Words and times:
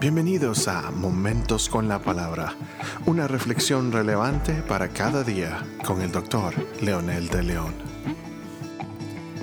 Bienvenidos 0.00 0.66
a 0.66 0.90
Momentos 0.90 1.68
con 1.68 1.86
la 1.86 2.00
Palabra, 2.00 2.56
una 3.04 3.28
reflexión 3.28 3.92
relevante 3.92 4.62
para 4.62 4.88
cada 4.88 5.22
día 5.22 5.62
con 5.84 6.00
el 6.00 6.10
doctor 6.10 6.54
Leonel 6.80 7.28
de 7.28 7.42
León. 7.42 7.74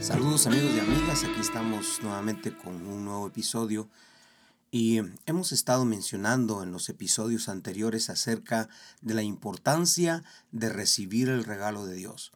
Saludos 0.01 0.47
amigos 0.47 0.71
y 0.75 0.79
amigas, 0.79 1.23
aquí 1.25 1.41
estamos 1.41 1.99
nuevamente 2.01 2.57
con 2.57 2.87
un 2.87 3.05
nuevo 3.05 3.27
episodio 3.27 3.87
y 4.71 4.99
hemos 5.27 5.51
estado 5.51 5.85
mencionando 5.85 6.63
en 6.63 6.71
los 6.71 6.89
episodios 6.89 7.49
anteriores 7.49 8.09
acerca 8.09 8.67
de 9.01 9.13
la 9.13 9.21
importancia 9.21 10.23
de 10.51 10.69
recibir 10.69 11.29
el 11.29 11.43
regalo 11.43 11.85
de 11.85 11.93
Dios. 11.93 12.31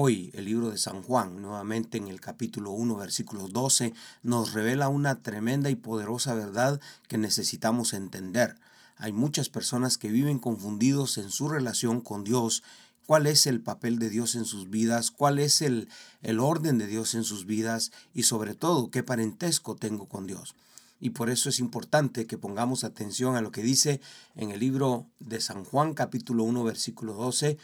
Hoy 0.00 0.30
el 0.34 0.44
libro 0.44 0.70
de 0.70 0.78
San 0.78 1.02
Juan, 1.02 1.42
nuevamente 1.42 1.98
en 1.98 2.06
el 2.06 2.20
capítulo 2.20 2.70
1, 2.70 2.94
versículo 2.94 3.48
12, 3.48 3.94
nos 4.22 4.52
revela 4.52 4.88
una 4.88 5.22
tremenda 5.22 5.70
y 5.70 5.74
poderosa 5.74 6.34
verdad 6.34 6.80
que 7.08 7.18
necesitamos 7.18 7.92
entender. 7.92 8.54
Hay 8.96 9.12
muchas 9.12 9.48
personas 9.48 9.98
que 9.98 10.08
viven 10.08 10.38
confundidos 10.38 11.18
en 11.18 11.32
su 11.32 11.48
relación 11.48 12.00
con 12.00 12.22
Dios 12.22 12.62
cuál 13.06 13.26
es 13.26 13.48
el 13.48 13.60
papel 13.60 13.98
de 13.98 14.08
Dios 14.08 14.36
en 14.36 14.44
sus 14.44 14.70
vidas, 14.70 15.10
cuál 15.10 15.40
es 15.40 15.62
el, 15.62 15.88
el, 16.22 16.38
orden 16.38 16.78
de 16.78 16.86
Dios 16.86 17.14
en 17.14 17.24
sus 17.24 17.44
vidas 17.44 17.90
y 18.14 18.22
sobre 18.22 18.54
todo 18.54 18.92
qué 18.92 19.02
parentesco 19.02 19.74
tengo 19.74 20.06
con 20.06 20.28
Dios. 20.28 20.54
Y 21.00 21.10
por 21.10 21.28
eso 21.28 21.48
es 21.48 21.58
importante 21.58 22.28
que 22.28 22.38
pongamos 22.38 22.84
atención 22.84 23.34
a 23.34 23.40
lo 23.40 23.50
que 23.50 23.64
dice 23.64 24.00
en 24.36 24.52
el 24.52 24.60
libro 24.60 25.06
de 25.18 25.40
San 25.40 25.64
Juan 25.64 25.94
capítulo 25.94 26.44
1 26.44 26.62
versículo 26.62 27.14
12, 27.14 27.58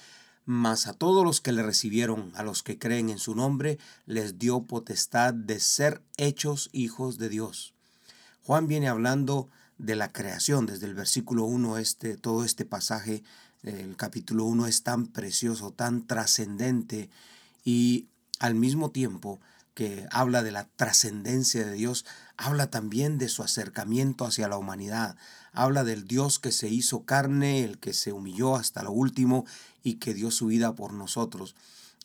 mas 0.46 0.86
a 0.86 0.92
todos 0.92 1.24
los 1.24 1.40
que 1.40 1.52
le 1.52 1.62
recibieron, 1.62 2.32
a 2.34 2.42
los 2.42 2.62
que 2.62 2.78
creen 2.78 3.08
en 3.10 3.18
su 3.18 3.34
nombre, 3.34 3.78
les 4.06 4.38
dio 4.38 4.64
potestad 4.64 5.32
de 5.32 5.60
ser 5.60 6.02
hechos 6.16 6.68
hijos 6.72 7.18
de 7.18 7.28
Dios. 7.28 7.74
Juan 8.42 8.66
viene 8.66 8.88
hablando 8.88 9.48
de 9.78 9.96
la 9.96 10.12
creación 10.12 10.66
desde 10.66 10.86
el 10.86 10.94
versículo 10.94 11.44
1, 11.44 11.78
este, 11.78 12.16
todo 12.16 12.44
este 12.44 12.64
pasaje, 12.64 13.22
el 13.62 13.96
capítulo 13.96 14.44
1 14.44 14.66
es 14.66 14.82
tan 14.82 15.06
precioso, 15.06 15.72
tan 15.72 16.06
trascendente 16.06 17.08
y 17.64 18.06
al 18.38 18.54
mismo 18.54 18.90
tiempo 18.90 19.40
que 19.72 20.06
habla 20.10 20.42
de 20.42 20.52
la 20.52 20.68
trascendencia 20.76 21.64
de 21.64 21.72
Dios, 21.72 22.04
habla 22.36 22.70
también 22.70 23.18
de 23.18 23.28
su 23.28 23.42
acercamiento 23.42 24.24
hacia 24.24 24.48
la 24.48 24.58
humanidad, 24.58 25.16
habla 25.52 25.82
del 25.82 26.06
Dios 26.06 26.38
que 26.38 26.52
se 26.52 26.68
hizo 26.68 27.04
carne, 27.04 27.64
el 27.64 27.78
que 27.78 27.92
se 27.92 28.12
humilló 28.12 28.54
hasta 28.56 28.82
lo 28.82 28.92
último 28.92 29.46
y 29.84 29.94
que 29.94 30.14
dio 30.14 30.32
su 30.32 30.46
vida 30.46 30.74
por 30.74 30.92
nosotros. 30.92 31.54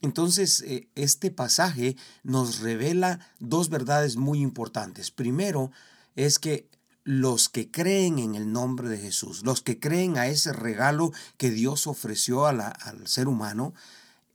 Entonces, 0.01 0.61
eh, 0.61 0.87
este 0.93 1.31
pasaje 1.31 1.97
nos 2.23 2.59
revela 2.59 3.19
dos 3.39 3.69
verdades 3.69 4.15
muy 4.15 4.41
importantes. 4.41 5.09
Primero, 5.09 5.71
es 6.15 6.37
que 6.37 6.69
los 7.03 7.49
que 7.49 7.71
creen 7.71 8.19
en 8.19 8.35
el 8.35 8.51
nombre 8.51 8.87
de 8.87 8.99
Jesús, 8.99 9.43
los 9.43 9.61
que 9.61 9.79
creen 9.79 10.17
a 10.17 10.27
ese 10.27 10.53
regalo 10.53 11.11
que 11.37 11.49
Dios 11.49 11.87
ofreció 11.87 12.45
al 12.45 13.07
ser 13.07 13.27
humano, 13.27 13.73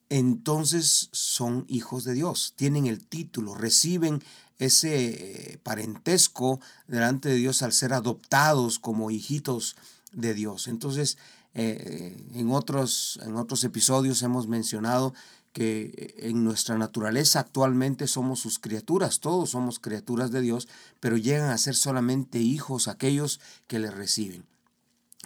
entonces 0.09 1.09
son 1.13 1.65
hijos 1.69 2.05
de 2.05 2.15
Dios, 2.15 2.55
tienen 2.57 2.87
el 2.87 3.07
título, 3.07 3.55
reciben 3.55 4.23
ese 4.59 5.53
eh, 5.53 5.59
parentesco 5.63 6.61
delante 6.87 7.29
de 7.29 7.37
Dios 7.37 7.63
al 7.63 7.73
ser 7.73 7.93
adoptados 7.93 8.79
como 8.79 9.11
hijitos 9.11 9.77
de 10.13 10.35
Dios. 10.35 10.69
Entonces, 10.69 11.19
eh, 11.55 12.17
en, 12.35 12.51
otros, 12.51 13.19
en 13.23 13.37
otros 13.37 13.65
episodios 13.65 14.23
hemos 14.23 14.49
mencionado 14.49 15.15
que 15.53 16.15
en 16.19 16.43
nuestra 16.43 16.77
naturaleza 16.77 17.39
actualmente 17.39 18.09
somos 18.09 18.41
sus 18.41 18.59
criaturas, 18.59 19.21
todos 19.21 19.51
somos 19.51 19.79
criaturas 19.79 20.33
de 20.33 20.41
Dios, 20.41 20.67
pero 20.99 21.17
llegan 21.17 21.51
a 21.51 21.59
ser 21.59 21.77
solamente 21.77 22.41
hijos 22.41 22.89
aquellos 22.89 23.41
que 23.69 23.79
le 23.79 23.93
reciben. 23.93 24.45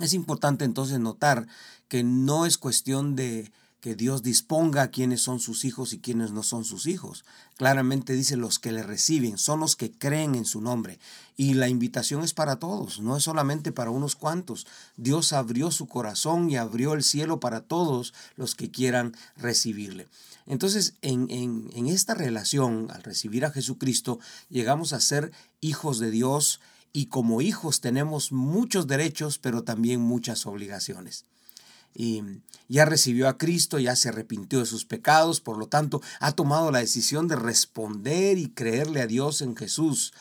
Es 0.01 0.13
importante 0.13 0.67
entonces 0.67 1.01
notar 1.01 1.47
que 1.89 2.05
no 2.05 2.45
es 2.45 2.59
cuestión 2.59 3.17
de 3.17 3.51
que 3.81 3.95
Dios 3.95 4.23
disponga 4.23 4.91
quiénes 4.91 5.23
son 5.23 5.39
sus 5.39 5.65
hijos 5.65 5.93
y 5.93 5.99
quiénes 5.99 6.33
no 6.33 6.43
son 6.43 6.65
sus 6.65 6.87
hijos. 6.87 7.25
Claramente 7.57 8.13
dice 8.15 8.37
los 8.37 8.59
que 8.59 8.73
le 8.73 8.83
reciben, 8.83 9.39
son 9.39 9.61
los 9.61 9.77
que 9.77 9.93
creen 9.93 10.35
en 10.35 10.45
su 10.45 10.61
nombre. 10.61 10.99
Y 11.37 11.55
la 11.55 11.69
invitación 11.69 12.25
es 12.25 12.35
para 12.35 12.57
todos, 12.57 13.01
no 13.01 13.17
es 13.17 13.23
solamente 13.23 13.71
para 13.71 13.91
unos 13.91 14.17
cuantos. 14.17 14.67
Dios 14.97 15.33
abrió 15.33 15.71
su 15.71 15.87
corazón 15.87 16.51
y 16.51 16.57
abrió 16.57 16.95
el 16.95 17.05
cielo 17.05 17.39
para 17.39 17.61
todos 17.61 18.15
los 18.37 18.55
que 18.57 18.71
quieran 18.71 19.15
recibirle. 19.37 20.09
Entonces, 20.47 20.95
en, 21.03 21.31
en, 21.31 21.71
en 21.75 21.87
esta 21.87 22.15
relación, 22.15 22.91
al 22.91 23.03
recibir 23.03 23.45
a 23.45 23.51
Jesucristo, 23.51 24.19
llegamos 24.49 24.93
a 24.93 25.01
ser 25.01 25.31
hijos 25.61 25.99
de 25.99 26.11
Dios 26.11 26.61
y 26.93 27.07
como 27.07 27.43
hijos 27.43 27.81
tenemos 27.81 28.33
muchos 28.33 28.87
derechos, 28.87 29.39
pero 29.39 29.63
también 29.63 30.01
muchas 30.01 30.47
obligaciones 30.47 31.27
y 31.99 32.23
ya 32.69 32.85
recibió 32.85 33.29
a 33.29 33.39
Cristo, 33.39 33.81
ya 33.81 33.97
se 33.97 34.11
arrepintió 34.11 34.61
de 34.61 34.67
sus 34.67 34.85
pecados, 34.85 35.41
por 35.41 35.59
lo 35.59 35.67
tanto 35.67 36.01
ha 36.21 36.31
tomado 36.31 36.71
la 36.71 36.79
decisión 36.79 37.27
de 37.27 37.35
responder 37.35 38.39
y 38.39 38.51
creerle 38.51 39.03
a 39.03 39.09
Dios 39.09 39.43
en 39.43 39.57
Jesús. 39.57 40.15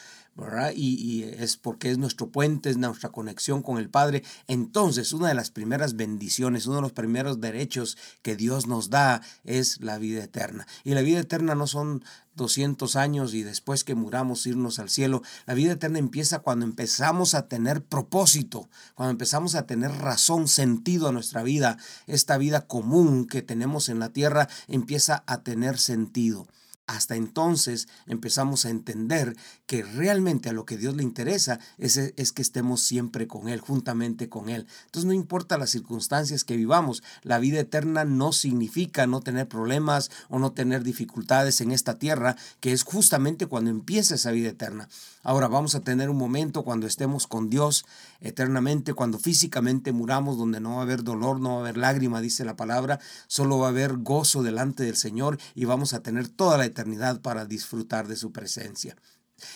Y, 0.76 0.96
y, 0.96 1.24
es 1.24 1.58
porque 1.58 1.92
es 1.92 1.98
nuestro 1.98 2.30
puente, 2.30 2.70
es 2.70 2.78
nuestra 2.78 3.10
conexión 3.10 3.62
con 3.62 3.78
el 3.78 3.90
Padre. 3.90 4.24
Entonces, 4.48 5.14
una 5.14 5.30
de 5.30 5.34
las 5.34 5.52
primeras 5.52 5.96
bendiciones, 5.96 6.68
uno 6.68 6.78
de 6.78 6.82
los 6.84 6.92
primeros 6.92 7.42
derechos 7.42 7.98
que 8.22 8.36
Dios 8.36 8.68
nos 8.68 8.90
da 8.90 9.22
es 9.44 9.82
la 9.82 9.98
vida 9.98 10.24
eterna. 10.24 10.68
Y 10.84 10.94
la 10.94 11.02
vida 11.02 11.20
eterna 11.20 11.56
no 11.56 11.68
son 11.68 12.04
200 12.38 12.96
años 12.96 13.34
y 13.34 13.44
después 13.44 13.84
que 13.84 13.96
muramos 13.96 14.46
irnos 14.46 14.80
al 14.80 14.90
cielo. 14.90 15.24
La 15.46 15.56
vida 15.56 15.74
eterna 15.74 16.00
empieza 16.00 16.40
cuando 16.40 16.66
empezamos 16.66 17.34
a 17.34 17.48
tener 17.48 17.84
propósito, 17.84 18.70
cuando 18.96 19.12
empezamos 19.12 19.56
a 19.56 19.66
tener 19.66 19.92
razón, 19.92 20.48
sentido 20.48 21.10
a 21.10 21.12
nuestra 21.12 21.44
vida. 21.44 21.78
Esta 22.06 22.38
vida 22.38 22.68
común 22.68 23.28
que 23.28 23.42
tenemos 23.42 23.90
en 23.90 24.00
la 24.00 24.10
tierra 24.10 24.48
empieza 24.68 25.24
a 25.26 25.44
tener 25.44 25.80
sentido. 25.80 26.48
Hasta 26.88 27.18
entonces 27.18 27.90
empezamos 28.06 28.66
a 28.66 28.70
entender 28.70 29.36
que 29.66 29.84
realmente 29.84 30.48
a 30.48 30.54
lo 30.54 30.66
que 30.66 30.78
Dios 30.78 30.96
le 30.96 31.04
interesa 31.04 31.60
es, 31.78 31.98
es, 31.98 32.32
que 32.32 32.42
estemos 32.42 32.80
siempre 32.80 33.28
con 33.28 33.50
Él, 33.50 33.60
juntamente 33.60 34.30
con 34.30 34.48
Él. 34.48 34.66
Entonces 34.86 35.06
no 35.06 35.12
importa 35.12 35.58
las 35.58 35.70
circunstancias 35.70 36.46
que 36.46 36.56
vivamos, 36.56 37.04
la 37.24 37.40
vida 37.40 37.60
eterna 37.60 38.06
no 38.06 38.32
significa 38.32 39.06
no 39.06 39.20
tener 39.20 39.50
problemas 39.50 40.10
o 40.30 40.40
no 40.40 40.54
tener 40.54 40.84
dificultades 40.84 41.60
en 41.60 41.74
esta 41.74 42.00
tierra, 42.00 42.38
que 42.62 42.72
es 42.72 42.84
justamente 42.84 43.48
cuando 43.48 43.70
empieza 43.70 44.16
esa 44.16 44.32
vida 44.32 44.48
eterna. 44.48 44.88
Ahora 45.24 45.50
vamos 45.50 45.76
a 45.76 45.82
tener 45.82 46.10
un 46.10 46.18
momento 46.18 46.64
cuando 46.64 46.88
estemos 46.88 47.28
con 47.28 47.50
Dios 47.50 47.86
eternamente, 48.22 48.94
cuando 48.94 49.20
físicamente 49.20 49.92
muramos, 49.92 50.38
donde 50.38 50.62
no 50.62 50.76
va 50.76 50.80
a 50.80 50.84
haber 50.84 51.04
dolor, 51.04 51.42
no 51.42 51.50
va 51.50 51.56
a 51.58 51.60
haber 51.60 51.76
lágrima, 51.76 52.22
dice 52.22 52.46
la 52.46 52.56
palabra, 52.56 53.02
solo 53.28 53.60
va 53.60 53.68
a 53.68 53.72
haber 53.72 53.98
gozo 53.98 54.42
delante 54.42 54.84
del 54.84 54.96
Señor 54.96 55.38
y 55.54 55.66
vamos 55.66 55.94
a 55.94 56.00
tener 56.00 56.30
toda 56.30 56.58
la 56.58 56.64
eternidad 56.64 56.77
para 57.22 57.46
disfrutar 57.46 58.08
de 58.08 58.16
su 58.16 58.32
presencia. 58.32 58.96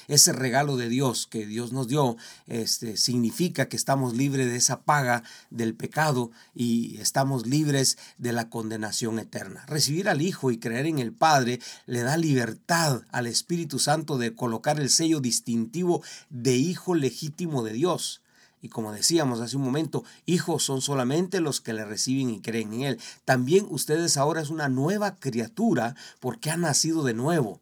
Ese 0.08 0.32
regalo 0.32 0.78
de 0.78 0.90
Dios 0.90 1.26
que 1.26 1.46
Dios 1.46 1.72
nos 1.72 1.88
dio 1.88 2.16
este, 2.46 2.98
significa 2.98 3.68
que 3.68 3.78
estamos 3.78 4.16
libres 4.16 4.48
de 4.48 4.56
esa 4.56 4.84
paga 4.84 5.24
del 5.50 5.74
pecado 5.74 6.32
y 6.54 6.98
estamos 6.98 7.48
libres 7.48 7.98
de 8.20 8.32
la 8.32 8.50
condenación 8.50 9.18
eterna. 9.18 9.66
Recibir 9.68 10.08
al 10.08 10.22
Hijo 10.22 10.52
y 10.52 10.60
creer 10.60 10.86
en 10.86 11.00
el 11.00 11.14
Padre 11.14 11.60
le 11.88 12.02
da 12.02 12.18
libertad 12.18 13.02
al 13.12 13.26
Espíritu 13.26 13.80
Santo 13.80 14.18
de 14.20 14.36
colocar 14.36 14.80
el 14.80 14.90
sello 14.90 15.20
distintivo 15.20 16.04
de 16.30 16.56
Hijo 16.58 16.94
legítimo 16.94 17.64
de 17.64 17.74
Dios. 17.74 18.22
Y 18.62 18.70
como 18.70 18.94
decíamos 18.94 19.42
hace 19.42 19.58
un 19.58 19.64
momento, 19.64 20.04
hijos 20.26 20.64
son 20.64 20.82
solamente 20.82 21.42
los 21.42 21.62
que 21.62 21.74
le 21.74 21.84
reciben 21.84 22.30
y 22.30 22.42
creen 22.42 22.74
en 22.74 22.82
Él. 22.82 23.00
También 23.26 23.66
ustedes 23.70 24.18
ahora 24.18 24.42
es 24.42 24.50
una 24.50 24.70
nueva 24.70 25.16
criatura 25.16 25.96
porque 26.20 26.52
han 26.52 26.62
nacido 26.62 27.04
de 27.04 27.16
nuevo. 27.16 27.60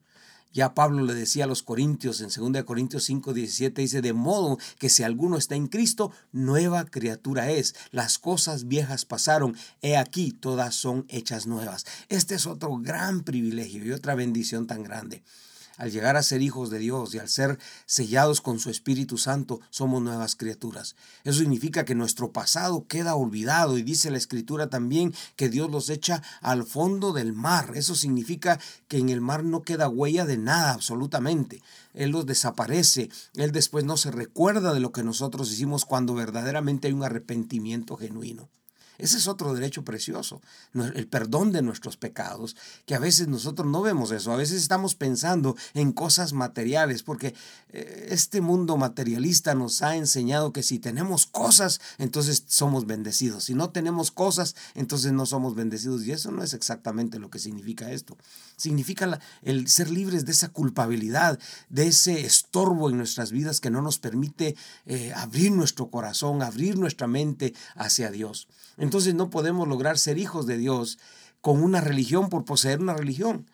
Ya 0.51 0.73
Pablo 0.73 1.03
le 1.03 1.13
decía 1.13 1.43
a 1.43 1.47
los 1.47 1.61
Corintios 1.61 2.21
en 2.21 2.53
2 2.53 2.63
Corintios 2.63 3.03
5, 3.03 3.33
17, 3.33 3.81
dice, 3.81 4.01
de 4.01 4.13
modo 4.13 4.57
que 4.79 4.89
si 4.89 5.03
alguno 5.03 5.37
está 5.37 5.55
en 5.55 5.67
Cristo, 5.67 6.11
nueva 6.31 6.85
criatura 6.85 7.51
es. 7.51 7.75
Las 7.91 8.17
cosas 8.17 8.67
viejas 8.67 9.05
pasaron, 9.05 9.55
he 9.81 9.95
aquí, 9.95 10.31
todas 10.31 10.73
son 10.73 11.05
hechas 11.07 11.45
nuevas. 11.45 11.85
Este 12.09 12.33
es 12.35 12.47
otro 12.47 12.77
gran 12.77 13.21
privilegio 13.21 13.85
y 13.85 13.91
otra 13.91 14.15
bendición 14.15 14.65
tan 14.65 14.83
grande. 14.83 15.23
Al 15.79 15.91
llegar 15.91 16.17
a 16.17 16.23
ser 16.23 16.41
hijos 16.41 16.69
de 16.69 16.77
Dios 16.77 17.15
y 17.15 17.19
al 17.19 17.29
ser 17.29 17.57
sellados 17.85 18.41
con 18.41 18.59
su 18.59 18.69
Espíritu 18.69 19.17
Santo, 19.17 19.61
somos 19.69 20.01
nuevas 20.01 20.35
criaturas. 20.35 20.97
Eso 21.23 21.39
significa 21.39 21.85
que 21.85 21.95
nuestro 21.95 22.33
pasado 22.33 22.85
queda 22.85 23.15
olvidado 23.15 23.77
y 23.77 23.81
dice 23.81 24.11
la 24.11 24.17
Escritura 24.17 24.67
también 24.67 25.13
que 25.37 25.47
Dios 25.47 25.71
los 25.71 25.89
echa 25.89 26.21
al 26.41 26.65
fondo 26.65 27.13
del 27.13 27.31
mar. 27.31 27.71
Eso 27.75 27.95
significa 27.95 28.59
que 28.89 28.97
en 28.97 29.07
el 29.07 29.21
mar 29.21 29.45
no 29.45 29.61
queda 29.61 29.87
huella 29.87 30.25
de 30.25 30.37
nada 30.37 30.73
absolutamente. 30.73 31.63
Él 31.93 32.09
los 32.09 32.25
desaparece. 32.25 33.09
Él 33.35 33.53
después 33.53 33.85
no 33.85 33.95
se 33.95 34.11
recuerda 34.11 34.73
de 34.73 34.81
lo 34.81 34.91
que 34.91 35.03
nosotros 35.03 35.49
hicimos 35.49 35.85
cuando 35.85 36.13
verdaderamente 36.13 36.87
hay 36.87 36.93
un 36.93 37.03
arrepentimiento 37.03 37.95
genuino. 37.95 38.49
Ese 38.99 39.17
es 39.17 39.27
otro 39.27 39.53
derecho 39.53 39.83
precioso, 39.83 40.41
el 40.73 41.07
perdón 41.07 41.53
de 41.53 41.61
nuestros 41.61 41.95
pecados, 41.95 42.55
que 42.85 42.95
a 42.95 42.99
veces 42.99 43.29
nosotros 43.29 43.67
no 43.67 43.81
vemos 43.81 44.11
eso, 44.11 44.33
a 44.33 44.35
veces 44.35 44.61
estamos 44.61 44.93
pensando 44.93 45.55
en 45.73 45.93
cosas 45.93 46.33
materiales, 46.33 47.01
porque 47.01 47.33
eh, 47.69 48.07
este 48.11 48.41
mundo 48.41 48.75
materialista 48.75 49.55
nos 49.55 49.81
ha 49.81 49.95
enseñado 49.95 50.51
que 50.51 50.63
si 50.63 50.79
tenemos 50.79 51.25
cosas, 51.25 51.79
entonces 51.97 52.43
somos 52.47 52.85
bendecidos, 52.85 53.45
si 53.45 53.53
no 53.53 53.69
tenemos 53.69 54.11
cosas, 54.11 54.55
entonces 54.75 55.13
no 55.13 55.25
somos 55.25 55.55
bendecidos, 55.55 56.05
y 56.05 56.11
eso 56.11 56.31
no 56.31 56.43
es 56.43 56.53
exactamente 56.53 57.19
lo 57.19 57.29
que 57.29 57.39
significa 57.39 57.91
esto. 57.91 58.17
Significa 58.57 59.19
el 59.43 59.69
ser 59.69 59.89
libres 59.89 60.25
de 60.25 60.33
esa 60.33 60.49
culpabilidad, 60.49 61.39
de 61.69 61.87
ese 61.87 62.25
estorbo 62.25 62.89
en 62.89 62.97
nuestras 62.97 63.31
vidas 63.31 63.61
que 63.61 63.69
no 63.69 63.81
nos 63.81 63.97
permite 63.97 64.57
eh, 64.85 65.13
abrir 65.15 65.53
nuestro 65.53 65.89
corazón, 65.89 66.41
abrir 66.41 66.77
nuestra 66.77 67.07
mente 67.07 67.53
hacia 67.75 68.11
Dios. 68.11 68.47
Entonces 68.89 69.13
no 69.13 69.29
podemos 69.29 69.67
lograr 69.67 69.99
ser 69.99 70.17
hijos 70.17 70.47
de 70.47 70.57
Dios 70.57 70.97
con 71.41 71.61
una 71.61 71.79
religión 71.79 72.27
por 72.27 72.43
poseer 72.43 72.79
una 72.79 72.95
religión 72.95 73.45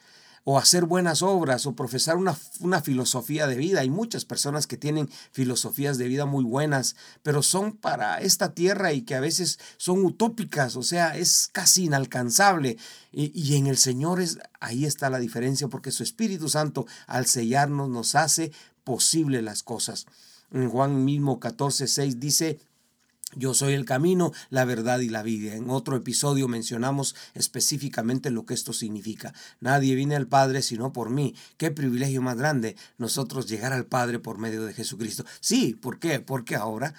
o 0.46 0.58
hacer 0.58 0.86
buenas 0.86 1.22
obras 1.22 1.66
o 1.66 1.76
profesar 1.76 2.16
una, 2.16 2.38
una, 2.62 2.80
filosofía 2.80 3.46
de 3.46 3.58
vida. 3.58 3.82
Hay 3.82 3.90
muchas 3.90 4.24
personas 4.24 4.66
que 4.66 4.78
tienen 4.78 5.10
filosofías 5.34 5.98
de 5.98 6.08
vida 6.08 6.26
muy 6.26 6.46
buenas, 6.46 6.96
pero 7.22 7.44
son 7.44 7.74
para 7.74 8.22
esta 8.22 8.54
tierra 8.54 8.94
y 8.94 9.02
que 9.02 9.16
a 9.16 9.20
veces 9.20 9.60
son 9.76 10.06
utópicas, 10.06 10.78
o 10.78 10.84
sea, 10.84 11.18
es 11.18 11.50
casi 11.52 11.84
inalcanzable. 11.84 12.78
Y, 13.12 13.38
y 13.38 13.58
en 13.58 13.68
el 13.68 13.76
Señor 13.76 14.22
es, 14.22 14.38
ahí 14.62 14.86
está 14.86 15.10
la 15.10 15.20
diferencia, 15.20 15.68
porque 15.68 15.92
su 15.92 16.04
Espíritu 16.04 16.48
Santo 16.48 16.88
al 17.08 17.26
sellarnos 17.26 17.90
nos 17.90 18.16
hace 18.16 18.54
posible 18.86 19.42
las 19.42 19.64
cosas. 19.64 20.06
En 20.54 20.70
Juan 20.70 21.04
mismo 21.04 21.42
14, 21.42 21.88
6 21.88 22.22
dice, 22.22 22.58
yo 23.36 23.54
soy 23.54 23.74
el 23.74 23.86
camino, 23.86 24.32
la 24.50 24.66
verdad 24.66 25.00
y 25.00 25.10
la 25.10 25.24
vida. 25.24 25.56
En 25.56 25.70
otro 25.70 25.96
episodio 25.96 26.48
mencionamos 26.48 27.16
específicamente 27.34 28.32
lo 28.32 28.46
que 28.46 28.54
esto 28.54 28.74
significa. 28.74 29.34
Nadie 29.60 29.96
viene 29.96 30.16
al 30.16 30.28
Padre 30.28 30.62
sino 30.62 30.94
por 30.94 31.10
mí. 31.10 31.36
Qué 31.58 31.72
privilegio 31.72 32.22
más 32.22 32.38
grande 32.38 32.76
nosotros 32.98 33.48
llegar 33.48 33.74
al 33.74 33.86
Padre 33.86 34.20
por 34.20 34.38
medio 34.38 34.66
de 34.66 34.74
Jesucristo. 34.74 35.26
Sí, 35.40 35.76
¿por 35.76 36.00
qué? 36.00 36.20
Porque 36.20 36.56
ahora 36.56 36.94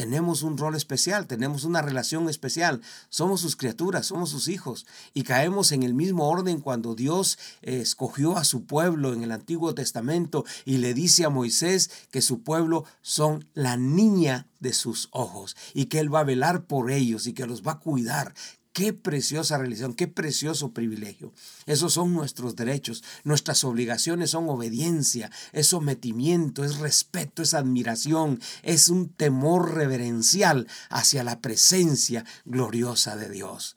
tenemos 0.00 0.42
un 0.42 0.56
rol 0.56 0.76
especial, 0.76 1.26
tenemos 1.26 1.64
una 1.64 1.82
relación 1.82 2.30
especial, 2.30 2.80
somos 3.10 3.42
sus 3.42 3.54
criaturas, 3.54 4.06
somos 4.06 4.30
sus 4.30 4.48
hijos. 4.48 4.86
Y 5.12 5.24
caemos 5.24 5.72
en 5.72 5.82
el 5.82 5.92
mismo 5.92 6.26
orden 6.26 6.62
cuando 6.62 6.94
Dios 6.94 7.38
escogió 7.60 8.38
a 8.38 8.44
su 8.44 8.64
pueblo 8.64 9.12
en 9.12 9.22
el 9.22 9.30
Antiguo 9.30 9.74
Testamento 9.74 10.46
y 10.64 10.78
le 10.78 10.94
dice 10.94 11.26
a 11.26 11.28
Moisés 11.28 11.90
que 12.10 12.22
su 12.22 12.40
pueblo 12.40 12.86
son 13.02 13.46
la 13.52 13.76
niña 13.76 14.48
de 14.58 14.72
sus 14.72 15.10
ojos 15.10 15.54
y 15.74 15.86
que 15.86 15.98
Él 15.98 16.14
va 16.14 16.20
a 16.20 16.24
velar 16.24 16.64
por 16.64 16.90
ellos 16.90 17.26
y 17.26 17.34
que 17.34 17.46
los 17.46 17.62
va 17.62 17.72
a 17.72 17.78
cuidar, 17.80 18.32
Qué 18.72 18.92
preciosa 18.92 19.58
religión, 19.58 19.94
qué 19.94 20.06
precioso 20.06 20.72
privilegio. 20.72 21.32
Esos 21.66 21.94
son 21.94 22.14
nuestros 22.14 22.54
derechos. 22.54 23.02
Nuestras 23.24 23.64
obligaciones 23.64 24.30
son 24.30 24.48
obediencia, 24.48 25.30
es 25.52 25.68
sometimiento, 25.68 26.64
es 26.64 26.78
respeto, 26.78 27.42
es 27.42 27.52
admiración, 27.54 28.40
es 28.62 28.88
un 28.88 29.08
temor 29.08 29.74
reverencial 29.74 30.68
hacia 30.88 31.24
la 31.24 31.40
presencia 31.40 32.24
gloriosa 32.44 33.16
de 33.16 33.28
Dios. 33.28 33.76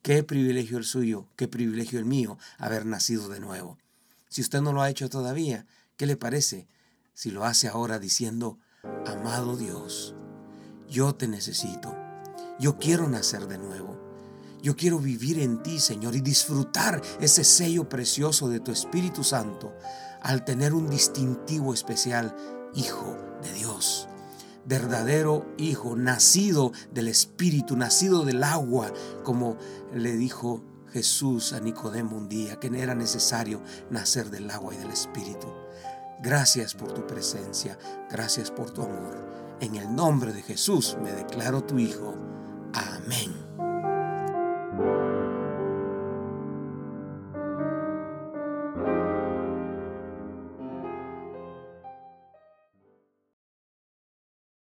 Qué 0.00 0.22
privilegio 0.22 0.78
el 0.78 0.84
suyo, 0.84 1.28
qué 1.36 1.46
privilegio 1.46 1.98
el 1.98 2.06
mío 2.06 2.38
haber 2.56 2.86
nacido 2.86 3.28
de 3.28 3.38
nuevo. 3.38 3.76
Si 4.30 4.40
usted 4.40 4.62
no 4.62 4.72
lo 4.72 4.80
ha 4.80 4.88
hecho 4.88 5.10
todavía, 5.10 5.66
¿qué 5.98 6.06
le 6.06 6.16
parece 6.16 6.66
si 7.12 7.30
lo 7.30 7.44
hace 7.44 7.68
ahora 7.68 7.98
diciendo, 7.98 8.58
amado 9.06 9.58
Dios, 9.58 10.14
yo 10.88 11.14
te 11.14 11.28
necesito, 11.28 11.94
yo 12.58 12.78
quiero 12.78 13.08
nacer 13.08 13.46
de 13.46 13.58
nuevo? 13.58 14.11
Yo 14.62 14.76
quiero 14.76 15.00
vivir 15.00 15.40
en 15.40 15.60
ti, 15.62 15.80
Señor, 15.80 16.14
y 16.14 16.20
disfrutar 16.20 17.02
ese 17.20 17.42
sello 17.42 17.88
precioso 17.88 18.48
de 18.48 18.60
tu 18.60 18.70
Espíritu 18.70 19.24
Santo 19.24 19.74
al 20.22 20.44
tener 20.44 20.72
un 20.72 20.88
distintivo 20.88 21.74
especial, 21.74 22.34
Hijo 22.74 23.18
de 23.42 23.52
Dios. 23.52 24.08
Verdadero 24.64 25.52
Hijo, 25.58 25.96
nacido 25.96 26.72
del 26.92 27.08
Espíritu, 27.08 27.76
nacido 27.76 28.24
del 28.24 28.44
agua, 28.44 28.92
como 29.24 29.58
le 29.92 30.12
dijo 30.12 30.62
Jesús 30.92 31.52
a 31.52 31.60
Nicodemo 31.60 32.16
un 32.16 32.28
día, 32.28 32.60
que 32.60 32.68
era 32.68 32.94
necesario 32.94 33.60
nacer 33.90 34.30
del 34.30 34.48
agua 34.50 34.74
y 34.74 34.78
del 34.78 34.90
Espíritu. 34.90 35.48
Gracias 36.22 36.74
por 36.74 36.92
tu 36.92 37.04
presencia, 37.04 37.76
gracias 38.08 38.52
por 38.52 38.70
tu 38.70 38.82
amor. 38.82 39.56
En 39.60 39.74
el 39.74 39.92
nombre 39.92 40.32
de 40.32 40.42
Jesús 40.42 40.96
me 41.02 41.10
declaro 41.10 41.64
tu 41.64 41.78
Hijo. 41.78 42.14
Amén. 42.72 43.51